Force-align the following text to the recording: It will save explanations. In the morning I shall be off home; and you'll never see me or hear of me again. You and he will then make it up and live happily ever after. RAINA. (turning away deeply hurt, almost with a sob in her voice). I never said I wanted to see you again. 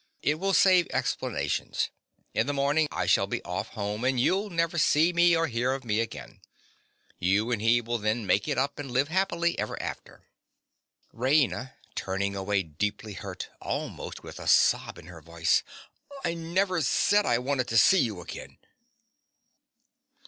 It 0.23 0.39
will 0.39 0.55
save 0.55 0.87
explanations. 0.89 1.91
In 2.33 2.47
the 2.47 2.55
morning 2.55 2.87
I 2.91 3.05
shall 3.05 3.27
be 3.27 3.39
off 3.43 3.67
home; 3.77 4.03
and 4.03 4.19
you'll 4.19 4.49
never 4.49 4.79
see 4.79 5.13
me 5.13 5.37
or 5.37 5.45
hear 5.45 5.73
of 5.73 5.85
me 5.85 5.99
again. 5.99 6.41
You 7.19 7.51
and 7.51 7.61
he 7.61 7.81
will 7.81 7.99
then 7.99 8.25
make 8.25 8.47
it 8.47 8.57
up 8.57 8.79
and 8.79 8.89
live 8.89 9.09
happily 9.09 9.59
ever 9.59 9.79
after. 9.79 10.25
RAINA. 11.13 11.75
(turning 11.93 12.35
away 12.35 12.63
deeply 12.63 13.13
hurt, 13.13 13.49
almost 13.61 14.23
with 14.23 14.39
a 14.39 14.47
sob 14.47 14.97
in 14.97 15.05
her 15.05 15.21
voice). 15.21 15.61
I 16.25 16.33
never 16.33 16.81
said 16.81 17.27
I 17.27 17.37
wanted 17.37 17.67
to 17.67 17.77
see 17.77 17.99
you 17.99 18.21
again. 18.21 18.57